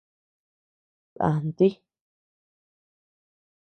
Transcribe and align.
Dànti. 1.17 1.67